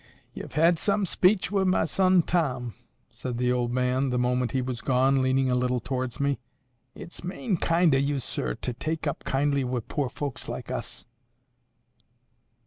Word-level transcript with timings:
"Ye've 0.33 0.53
had 0.53 0.79
some 0.79 1.05
speech 1.05 1.51
wi' 1.51 1.63
my 1.63 1.85
son 1.85 2.23
Tom," 2.23 2.73
said 3.11 3.37
the 3.37 3.51
old 3.51 3.71
man, 3.71 4.09
the 4.09 4.17
moment 4.17 4.51
he 4.51 4.59
was 4.63 4.81
gone, 4.81 5.21
leaning 5.21 5.51
a 5.51 5.55
little 5.55 5.79
towards 5.79 6.19
me. 6.19 6.39
"It's 6.95 7.23
main 7.23 7.55
kind 7.55 7.93
o' 7.93 7.99
you, 7.99 8.17
sir, 8.17 8.55
to 8.55 8.73
take 8.73 9.05
up 9.05 9.23
kindly 9.25 9.63
wi' 9.63 9.81
poor 9.87 10.09
folks 10.09 10.49
like 10.49 10.71
us." 10.71 11.05